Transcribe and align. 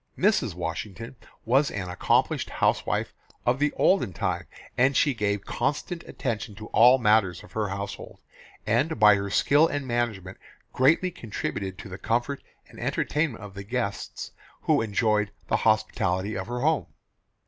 Mrs. 0.17 0.55
Washington 0.55 1.15
was 1.45 1.69
an 1.69 1.87
accomplished 1.87 2.49
house 2.49 2.87
wife 2.87 3.13
of 3.45 3.59
the 3.59 3.71
olden 3.73 4.13
time, 4.13 4.47
and 4.75 4.97
she 4.97 5.13
gave 5.13 5.45
constant 5.45 6.03
attention 6.07 6.55
to 6.55 6.65
all 6.69 6.97
matters 6.97 7.43
of 7.43 7.51
her 7.51 7.67
household, 7.69 8.19
and 8.65 8.99
by 8.99 9.13
her 9.13 9.29
skill 9.29 9.67
and 9.67 9.85
management 9.85 10.39
greatly 10.73 11.11
contributed 11.11 11.77
to 11.77 11.87
the 11.87 11.99
comfort 11.99 12.41
and 12.67 12.79
entertainment 12.79 13.43
of 13.43 13.53
the 13.53 13.61
guests 13.63 14.31
who 14.63 14.81
enjoyed 14.81 15.29
the 15.49 15.57
hospitality 15.57 16.35
of 16.35 16.47
her 16.47 16.61
home. 16.61 16.87